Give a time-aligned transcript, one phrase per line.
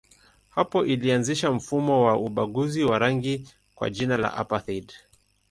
[0.49, 4.93] Hapo ilianzisha mfumo wa ubaguzi wa rangi kwa jina la apartheid.